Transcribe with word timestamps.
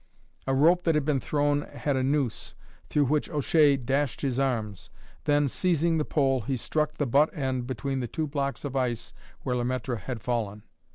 A 0.47 0.55
rope 0.55 0.81
that 0.85 0.95
had 0.95 1.05
been 1.05 1.19
thrown 1.19 1.61
had 1.61 1.95
a 1.95 2.01
noose, 2.01 2.55
through 2.89 3.05
which 3.05 3.29
O'Shea 3.29 3.77
dashed 3.77 4.21
his 4.21 4.39
arms; 4.39 4.89
then, 5.25 5.47
seizing 5.47 5.99
the 5.99 6.03
pole, 6.05 6.41
he 6.41 6.57
struck 6.57 6.93
the 6.93 7.05
butt 7.05 7.29
end 7.37 7.67
between 7.67 7.99
the 7.99 8.07
blocks 8.25 8.65
of 8.65 8.75
ice 8.75 9.13
where 9.43 9.55
Le 9.55 9.63
Maître 9.63 9.99
had 9.99 10.19
fallen. 10.23 10.63